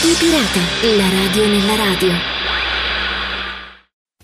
[0.00, 2.08] Radio Pirata, la radio nella radio.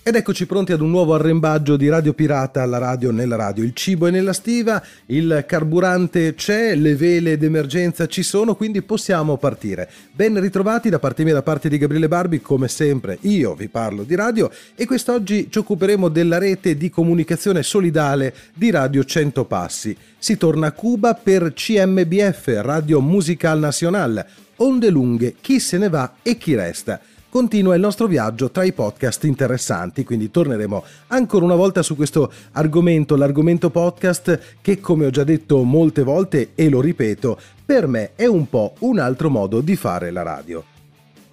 [0.03, 3.63] Ed eccoci pronti ad un nuovo arrembaggio di Radio Pirata alla radio nella radio.
[3.63, 9.37] Il cibo è nella stiva, il carburante c'è, le vele d'emergenza ci sono, quindi possiamo
[9.37, 9.91] partire.
[10.13, 14.03] Ben ritrovati da parte mia da parte di Gabriele Barbi, come sempre io vi parlo
[14.03, 19.95] di radio e quest'oggi ci occuperemo della rete di comunicazione solidale di Radio 100 Passi.
[20.19, 24.25] Si torna a Cuba per CMBF, Radio Musical Nacional,
[24.57, 28.73] onde lunghe, chi se ne va e chi resta continua il nostro viaggio tra i
[28.73, 35.11] podcast interessanti, quindi torneremo ancora una volta su questo argomento, l'argomento podcast che come ho
[35.11, 39.61] già detto molte volte e lo ripeto, per me è un po' un altro modo
[39.61, 40.76] di fare la radio.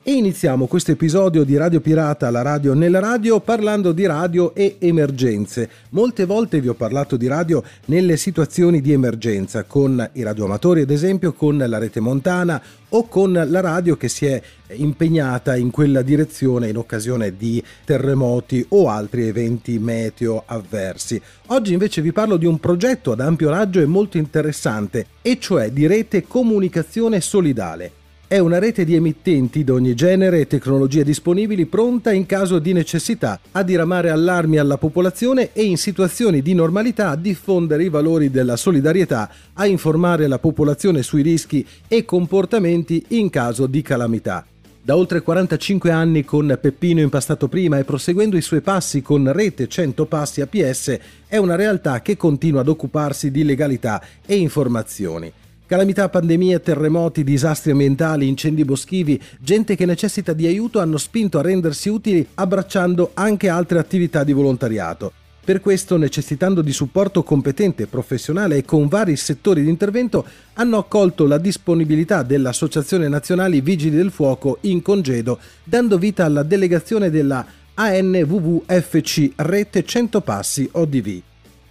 [0.05, 4.75] E iniziamo questo episodio di Radio Pirata, la radio nella radio, parlando di radio e
[4.79, 5.69] emergenze.
[5.91, 10.89] Molte volte vi ho parlato di radio nelle situazioni di emergenza, con i radioamatori ad
[10.89, 14.41] esempio, con la rete montana o con la radio che si è
[14.73, 21.21] impegnata in quella direzione in occasione di terremoti o altri eventi meteo avversi.
[21.47, 25.71] Oggi invece vi parlo di un progetto ad ampio raggio e molto interessante, e cioè
[25.71, 28.01] di rete comunicazione solidale
[28.33, 32.73] è una rete di emittenti di ogni genere e tecnologia disponibili pronta in caso di
[32.73, 38.31] necessità a diramare allarmi alla popolazione e in situazioni di normalità a diffondere i valori
[38.31, 44.43] della solidarietà, a informare la popolazione sui rischi e comportamenti in caso di calamità.
[44.81, 49.67] Da oltre 45 anni con Peppino impastato prima e proseguendo i suoi passi con Rete
[49.67, 55.31] 100 Passi APS, è una realtà che continua ad occuparsi di legalità e informazioni.
[55.65, 61.41] Calamità, pandemie, terremoti, disastri ambientali, incendi boschivi, gente che necessita di aiuto hanno spinto a
[61.41, 65.13] rendersi utili abbracciando anche altre attività di volontariato.
[65.43, 71.25] Per questo, necessitando di supporto competente, professionale e con vari settori di intervento, hanno accolto
[71.27, 79.31] la disponibilità dell'Associazione Nazionali Vigili del Fuoco in congedo, dando vita alla delegazione della ANWWFC
[79.35, 81.21] Rete 100 Passi ODV.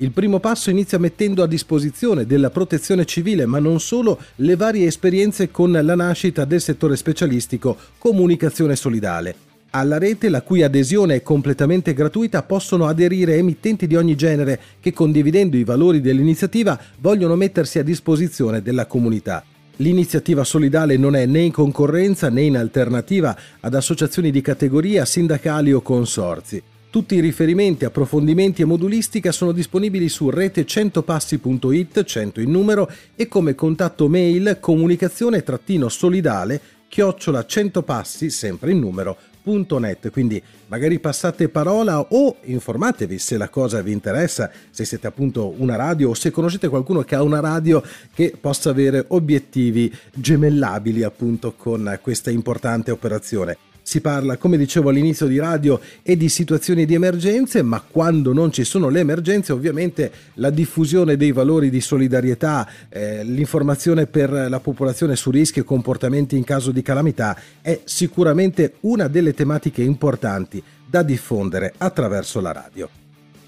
[0.02, 4.88] Il primo passo inizia mettendo a disposizione della protezione civile, ma non solo, le varie
[4.88, 9.36] esperienze con la nascita del settore specialistico Comunicazione Solidale.
[9.70, 14.92] Alla rete, la cui adesione è completamente gratuita, possono aderire emittenti di ogni genere che,
[14.92, 19.44] condividendo i valori dell'iniziativa, vogliono mettersi a disposizione della comunità.
[19.76, 25.72] L'iniziativa solidale non è né in concorrenza né in alternativa ad associazioni di categoria, sindacali
[25.72, 26.60] o consorzi.
[26.92, 32.86] Tutti i riferimenti, approfondimenti e modulistica sono disponibili su rete100passi.it, 100 in numero,
[33.16, 36.60] e come contatto mail comunicazione-solidale
[36.90, 43.48] chiocciola 100 passi, sempre in numero, Net, quindi magari passate parola o informatevi se la
[43.48, 47.40] cosa vi interessa, se siete appunto una radio o se conoscete qualcuno che ha una
[47.40, 47.82] radio
[48.12, 53.71] che possa avere obiettivi gemellabili appunto con questa importante operazione.
[53.82, 58.52] Si parla, come dicevo all'inizio di radio, e di situazioni di emergenze, ma quando non
[58.52, 64.60] ci sono le emergenze, ovviamente la diffusione dei valori di solidarietà, eh, l'informazione per la
[64.60, 70.62] popolazione su rischi e comportamenti in caso di calamità è sicuramente una delle tematiche importanti
[70.86, 72.88] da diffondere attraverso la radio.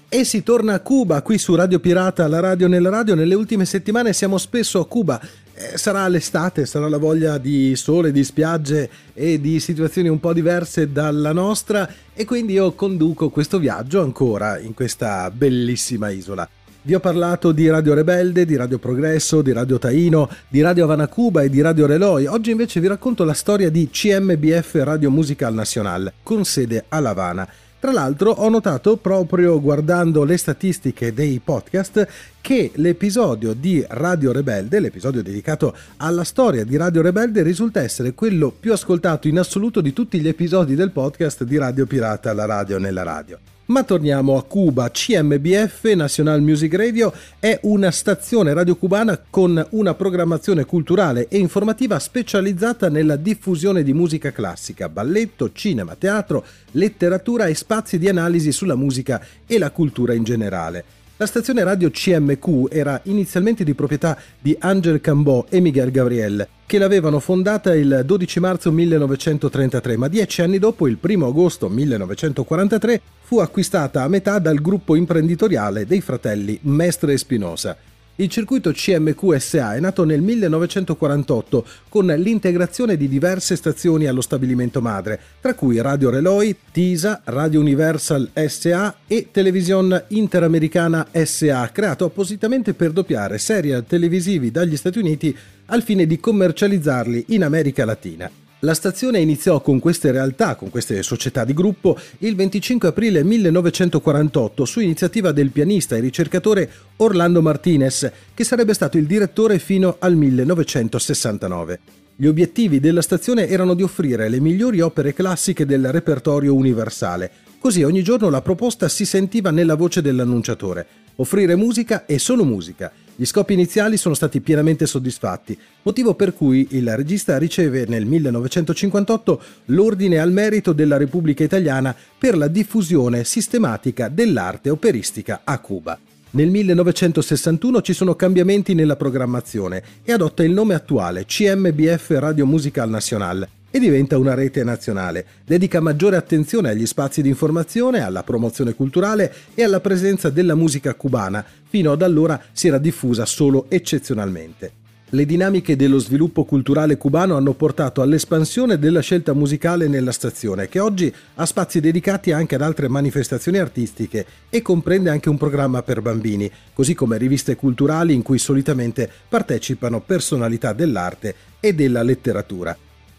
[0.07, 3.15] E si torna a Cuba, qui su Radio Pirata, la radio nella radio.
[3.15, 5.19] Nelle ultime settimane siamo spesso a Cuba.
[5.57, 10.33] Eh, sarà l'estate, sarà la voglia di sole, di spiagge e di situazioni un po'
[10.33, 16.47] diverse dalla nostra e quindi io conduco questo viaggio ancora in questa bellissima isola.
[16.81, 21.07] Vi ho parlato di Radio Rebelde, di Radio Progresso, di Radio Taino, di Radio Havana
[21.07, 22.25] Cuba e di Radio Reloi.
[22.25, 27.11] Oggi invece vi racconto la storia di CMBF Radio Musical Nacional, con sede a La
[27.11, 27.47] Habana.
[27.79, 32.07] Tra l'altro ho notato proprio guardando le statistiche dei podcast
[32.45, 38.51] che l'episodio di Radio Rebelde, l'episodio dedicato alla storia di Radio Rebelde, risulta essere quello
[38.51, 42.77] più ascoltato in assoluto di tutti gli episodi del podcast di Radio Pirata, la radio
[42.77, 43.39] nella radio.
[43.65, 44.91] Ma torniamo a Cuba.
[44.91, 51.97] CMBF, National Music Radio, è una stazione radio cubana con una programmazione culturale e informativa
[51.97, 58.75] specializzata nella diffusione di musica classica, balletto, cinema, teatro, letteratura e spazi di analisi sulla
[58.75, 61.04] musica e la cultura in generale.
[61.17, 66.77] La stazione radio CMQ era inizialmente di proprietà di Angel Cambò e Miguel Gabriel, che
[66.77, 73.39] l'avevano fondata il 12 marzo 1933, ma dieci anni dopo, il 1 agosto 1943, fu
[73.39, 77.77] acquistata a metà dal gruppo imprenditoriale dei fratelli Mestre e Spinosa.
[78.17, 85.19] Il circuito CMQSA è nato nel 1948 con l'integrazione di diverse stazioni allo stabilimento madre,
[85.41, 92.91] tra cui Radio Reloi, TISA, Radio Universal SA e Television Interamericana SA, creato appositamente per
[92.91, 95.35] doppiare serial televisivi dagli Stati Uniti
[95.65, 98.44] al fine di commercializzarli in America Latina.
[98.65, 104.65] La stazione iniziò con queste realtà, con queste società di gruppo, il 25 aprile 1948
[104.65, 110.15] su iniziativa del pianista e ricercatore Orlando Martinez, che sarebbe stato il direttore fino al
[110.15, 111.79] 1969.
[112.15, 117.29] Gli obiettivi della stazione erano di offrire le migliori opere classiche del repertorio universale,
[117.59, 122.91] così ogni giorno la proposta si sentiva nella voce dell'annunciatore, offrire musica e solo musica,
[123.17, 129.41] gli scopi iniziali sono stati pienamente soddisfatti, motivo per cui il regista riceve nel 1958
[129.67, 135.97] l'Ordine al Merito della Repubblica Italiana per la diffusione sistematica dell'arte operistica a Cuba.
[136.31, 142.89] Nel 1961 ci sono cambiamenti nella programmazione e adotta il nome attuale CMBF Radio Musical
[142.89, 145.25] Nacional e diventa una rete nazionale.
[145.45, 150.93] Dedica maggiore attenzione agli spazi di informazione, alla promozione culturale e alla presenza della musica
[150.93, 151.43] cubana.
[151.67, 154.71] Fino ad allora si era diffusa solo eccezionalmente.
[155.09, 160.79] Le dinamiche dello sviluppo culturale cubano hanno portato all'espansione della scelta musicale nella stazione, che
[160.79, 166.01] oggi ha spazi dedicati anche ad altre manifestazioni artistiche e comprende anche un programma per
[166.01, 172.77] bambini, così come riviste culturali in cui solitamente partecipano personalità dell'arte e della letteratura.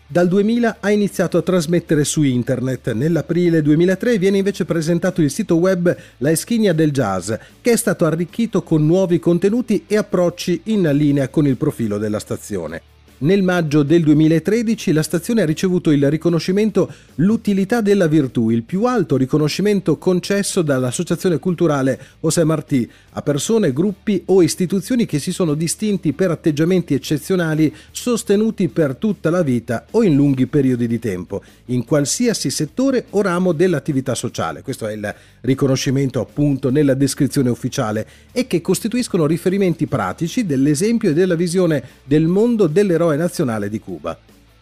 [0.09, 2.93] Dal 2000 ha iniziato a trasmettere su internet.
[2.93, 8.05] Nell'aprile 2003 viene invece presentato il sito web La Eschinia del Jazz, che è stato
[8.05, 12.96] arricchito con nuovi contenuti e approcci in linea con il profilo della stazione.
[13.19, 18.85] Nel maggio del 2013 la stazione ha ricevuto il riconoscimento L'utilità della virtù, il più
[18.85, 25.55] alto riconoscimento concesso dall'Associazione Culturale José Martí a persone, gruppi o istituzioni che si sono
[25.55, 31.43] distinti per atteggiamenti eccezionali sostenuti per tutta la vita o in lunghi periodi di tempo,
[31.67, 34.61] in qualsiasi settore o ramo dell'attività sociale.
[34.61, 41.15] Questo è il riconoscimento appunto nella descrizione ufficiale e che costituiscono riferimenti pratici dell'esempio e
[41.15, 44.19] della visione del mondo dell'eroe eroe nazionale di Cuba.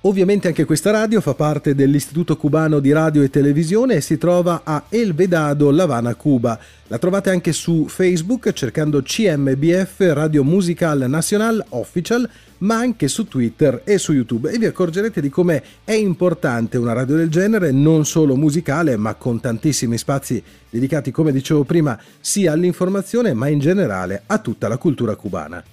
[0.07, 4.61] Ovviamente anche questa radio fa parte dell'Istituto Cubano di Radio e Televisione e si trova
[4.63, 6.59] a El Vedado, La Habana, Cuba.
[6.89, 13.81] La trovate anche su Facebook cercando CMBF Radio Musical Nacional Official, ma anche su Twitter
[13.85, 18.05] e su YouTube e vi accorgerete di come è importante una radio del genere, non
[18.05, 24.25] solo musicale, ma con tantissimi spazi dedicati, come dicevo prima, sia all'informazione, ma in generale
[24.27, 25.65] a tutta la cultura cubana.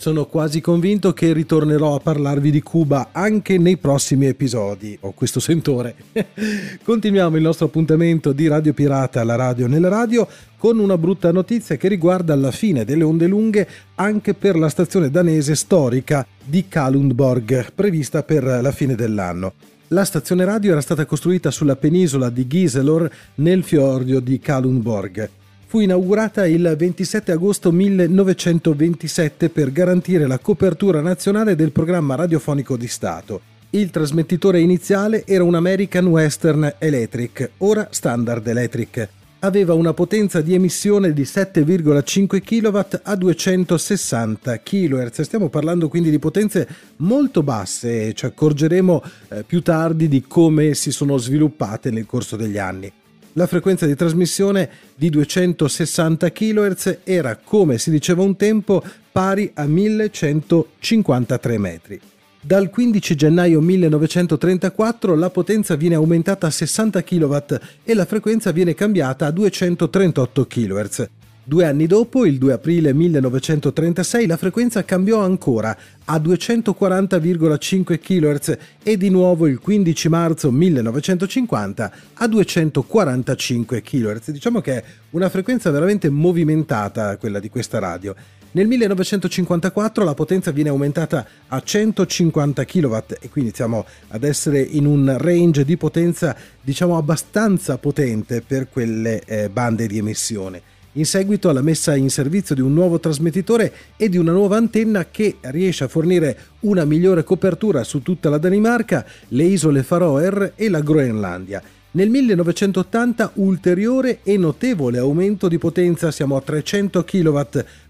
[0.00, 4.96] Sono quasi convinto che ritornerò a parlarvi di Cuba anche nei prossimi episodi.
[5.00, 5.96] Ho questo sentore.
[6.84, 11.74] Continuiamo il nostro appuntamento di Radio Pirata alla radio nella radio con una brutta notizia
[11.74, 17.72] che riguarda la fine delle onde lunghe anche per la stazione danese storica di Kalundborg,
[17.74, 19.54] prevista per la fine dell'anno.
[19.88, 25.28] La stazione radio era stata costruita sulla penisola di Giselor nel fiordio di Kalundborg
[25.68, 32.88] fu inaugurata il 27 agosto 1927 per garantire la copertura nazionale del programma radiofonico di
[32.88, 33.42] Stato.
[33.70, 39.08] Il trasmettitore iniziale era un American Western Electric, ora Standard Electric.
[39.40, 45.20] Aveva una potenza di emissione di 7,5 kW a 260 kHz.
[45.20, 46.66] Stiamo parlando quindi di potenze
[46.96, 52.56] molto basse, ci accorgeremo eh, più tardi di come si sono sviluppate nel corso degli
[52.56, 52.90] anni.
[53.38, 58.82] La frequenza di trasmissione di 260 kHz era, come si diceva un tempo,
[59.12, 62.00] pari a 1153 metri.
[62.40, 67.36] Dal 15 gennaio 1934 la potenza viene aumentata a 60 kW
[67.84, 71.08] e la frequenza viene cambiata a 238 kHz.
[71.48, 75.74] Due anni dopo, il 2 aprile 1936, la frequenza cambiò ancora
[76.04, 84.30] a 240,5 kHz e di nuovo il 15 marzo 1950 a 245 kHz.
[84.30, 88.14] Diciamo che è una frequenza veramente movimentata quella di questa radio.
[88.50, 94.84] Nel 1954 la potenza viene aumentata a 150 kW e qui iniziamo ad essere in
[94.84, 101.48] un range di potenza diciamo abbastanza potente per quelle eh, bande di emissione in seguito
[101.48, 105.84] alla messa in servizio di un nuovo trasmettitore e di una nuova antenna che riesce
[105.84, 111.62] a fornire una migliore copertura su tutta la Danimarca, le isole Faroe e la Groenlandia.
[111.90, 117.40] Nel 1980 ulteriore e notevole aumento di potenza, siamo a 300 kW,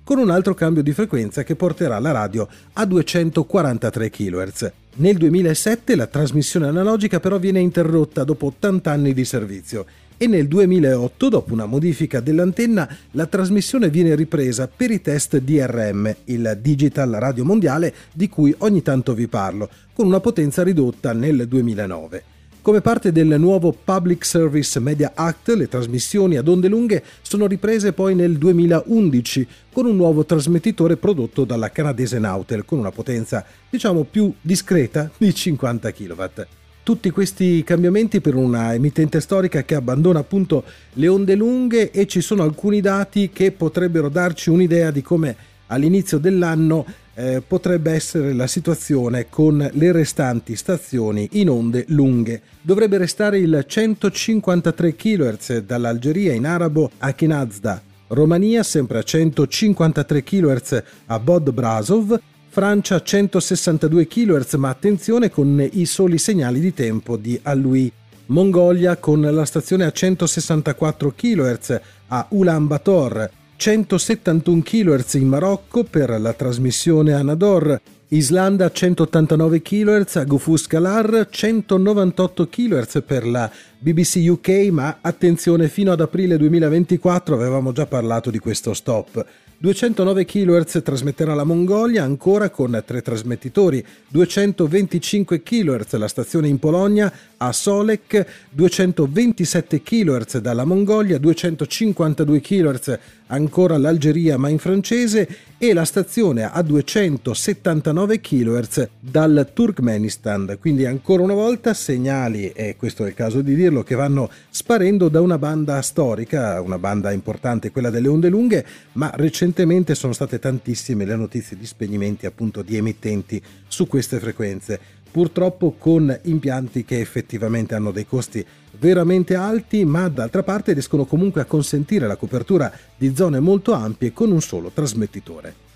[0.05, 4.73] con un altro cambio di frequenza che porterà la radio a 243 kHz.
[4.95, 9.85] Nel 2007 la trasmissione analogica però viene interrotta dopo 80 anni di servizio
[10.19, 16.15] e nel 2008, dopo una modifica dell'antenna, la trasmissione viene ripresa per i test DRM,
[16.25, 21.47] il Digital Radio Mondiale di cui ogni tanto vi parlo, con una potenza ridotta nel
[21.47, 22.37] 2009.
[22.61, 27.93] Come parte del nuovo Public Service Media Act, le trasmissioni ad onde lunghe sono riprese
[27.93, 34.03] poi nel 2011 con un nuovo trasmettitore prodotto dalla canadese Nautel con una potenza diciamo
[34.03, 36.58] più discreta di 50 kW
[36.89, 40.65] tutti questi cambiamenti per una emittente storica che abbandona appunto
[40.95, 46.17] le onde lunghe e ci sono alcuni dati che potrebbero darci un'idea di come all'inizio
[46.17, 52.41] dell'anno eh, potrebbe essere la situazione con le restanti stazioni in onde lunghe.
[52.63, 60.83] Dovrebbe restare il 153 kHz dall'Algeria in arabo a Kinazda, Romania sempre a 153 kHz
[61.05, 62.19] a Bod Brasov,
[62.59, 67.93] Francia 162 kHz ma attenzione con i soli segnali di tempo di Alui.
[68.27, 76.33] Mongolia con la stazione a 164 kHz a Ulaanbaatar, 171 kHz in Marocco per la
[76.33, 85.69] trasmissione Anador, Islanda 189 kHz, a Gufuscalar 198 kHz per la BBC UK, ma attenzione
[85.69, 89.27] fino ad aprile 2024 avevamo già parlato di questo stop.
[89.59, 97.13] 209 kHz trasmetterà la Mongolia ancora con tre trasmettitori, 225 kHz la stazione in Polonia
[97.37, 105.85] a Solek, 227 kHz dalla Mongolia, 252 kHz ancora l'Algeria ma in francese e la
[105.85, 110.57] stazione a 279 kHz dal Turkmenistan.
[110.61, 115.09] Quindi ancora una volta segnali, e questo è il caso di dirlo, che vanno sparendo
[115.09, 120.39] da una banda storica, una banda importante, quella delle onde lunghe, ma recentemente sono state
[120.39, 124.79] tantissime le notizie di spegnimenti appunto di emittenti su queste frequenze
[125.11, 128.45] purtroppo con impianti che effettivamente hanno dei costi
[128.79, 134.13] veramente alti, ma d'altra parte riescono comunque a consentire la copertura di zone molto ampie
[134.13, 135.67] con un solo trasmettitore.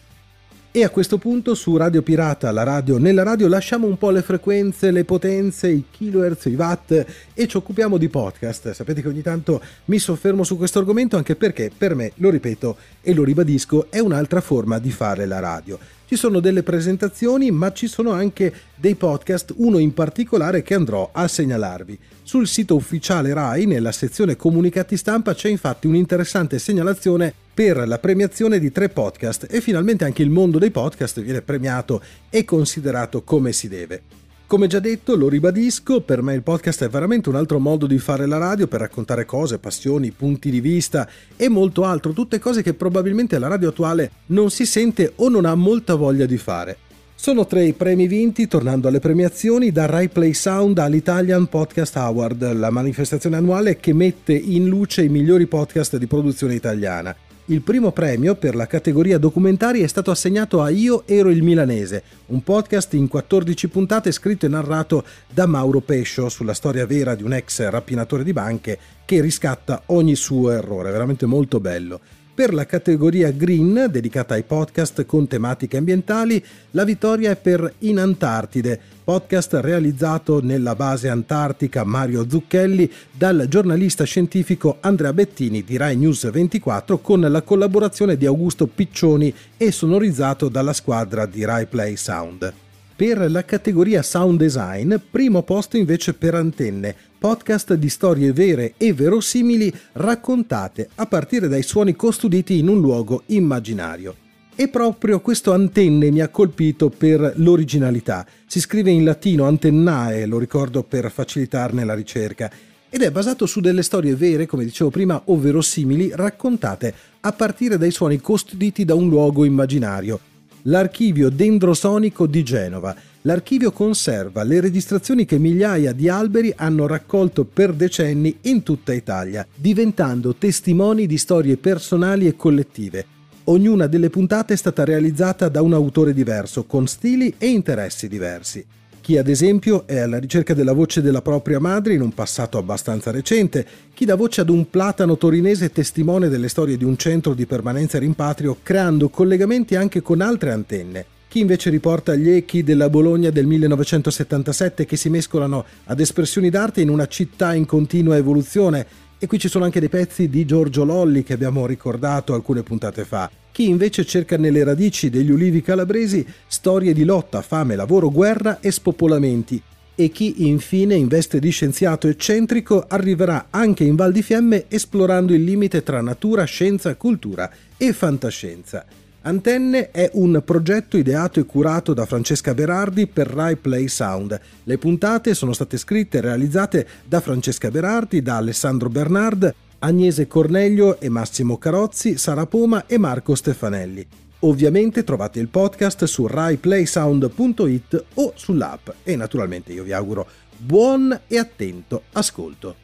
[0.75, 4.23] E a questo punto su Radio Pirata, la radio nella radio, lasciamo un po' le
[4.23, 8.71] frequenze, le potenze, i kilohertz, i watt e ci occupiamo di podcast.
[8.71, 12.77] Sapete che ogni tanto mi soffermo su questo argomento anche perché per me, lo ripeto
[13.03, 15.79] e lo ribadisco, è un'altra forma di fare la radio.
[16.13, 21.09] Ci sono delle presentazioni, ma ci sono anche dei podcast, uno in particolare che andrò
[21.11, 21.99] a segnalarvi.
[22.23, 28.59] Sul sito ufficiale RAI, nella sezione comunicati stampa, c'è infatti un'interessante segnalazione per la premiazione
[28.59, 33.53] di tre podcast e finalmente anche il mondo dei podcast viene premiato e considerato come
[33.53, 34.22] si deve.
[34.53, 37.99] Come già detto, lo ribadisco, per me il podcast è veramente un altro modo di
[37.99, 42.61] fare la radio per raccontare cose, passioni, punti di vista e molto altro, tutte cose
[42.61, 46.77] che probabilmente la radio attuale non si sente o non ha molta voglia di fare.
[47.15, 52.53] Sono tre i premi vinti, tornando alle premiazioni, da Rai Play Sound all'Italian Podcast Award,
[52.53, 57.17] la manifestazione annuale che mette in luce i migliori podcast di produzione italiana.
[57.53, 62.03] Il primo premio per la categoria documentari è stato assegnato a Io ero il milanese,
[62.29, 67.23] un podcast in 14 puntate scritto e narrato da Mauro Pescio sulla storia vera di
[67.23, 72.01] un ex rapinatore di banche che riscatta ogni suo errore, veramente molto bello.
[72.35, 77.99] Per la categoria Green, dedicata ai podcast con tematiche ambientali, la vittoria è per In
[77.99, 85.95] Antartide, podcast realizzato nella base antartica Mario Zucchelli dal giornalista scientifico Andrea Bettini di Rai
[85.95, 91.97] News 24 con la collaborazione di Augusto Piccioni e sonorizzato dalla squadra di Rai Play
[91.97, 92.51] Sound.
[92.97, 98.93] Per la categoria Sound Design, primo posto invece per Antenne, podcast di storie vere e
[98.93, 104.17] verosimili raccontate a partire dai suoni custoditi in un luogo immaginario.
[104.57, 108.27] E proprio questo antenne mi ha colpito per l'originalità.
[108.45, 112.51] Si scrive in latino antennae, lo ricordo per facilitarne la ricerca,
[112.91, 117.79] ed è basato su delle storie vere, come dicevo prima, o verosimili, raccontate a partire
[117.79, 120.19] dai suoni custoditi da un luogo immaginario.
[120.63, 127.73] L'archivio dendrosonico di Genova l'archivio conserva le registrazioni che migliaia di alberi hanno raccolto per
[127.73, 133.07] decenni in tutta Italia, diventando testimoni di storie personali e collettive.
[133.45, 138.65] Ognuna delle puntate è stata realizzata da un autore diverso, con stili e interessi diversi.
[139.01, 143.11] Chi ad esempio è alla ricerca della voce della propria madre in un passato abbastanza
[143.11, 147.45] recente, chi dà voce ad un platano torinese testimone delle storie di un centro di
[147.45, 152.91] permanenza e rimpatrio, creando collegamenti anche con altre antenne, chi invece riporta gli echi della
[152.91, 158.87] Bologna del 1977 che si mescolano ad espressioni d'arte in una città in continua evoluzione.
[159.19, 163.07] E qui ci sono anche dei pezzi di Giorgio Lolli che abbiamo ricordato alcune puntate
[163.07, 163.31] fa.
[163.51, 168.71] Chi invece cerca nelle radici degli ulivi calabresi storie di lotta, fame, lavoro, guerra e
[168.71, 169.63] spopolamenti.
[169.95, 175.33] E chi infine in veste di scienziato eccentrico arriverà anche in Val di Fiemme esplorando
[175.33, 178.85] il limite tra natura, scienza, cultura e fantascienza.
[179.25, 184.41] Antenne è un progetto ideato e curato da Francesca Berardi per Rai Play Sound.
[184.65, 190.99] Le puntate sono state scritte e realizzate da Francesca Berardi, da Alessandro Bernard, Agnese Cornelio
[190.99, 194.05] e Massimo Carozzi, Sara Poma e Marco Stefanelli.
[194.41, 200.27] Ovviamente trovate il podcast su raiplaysound.it o sull'app e naturalmente io vi auguro
[200.57, 202.75] buon e attento ascolto.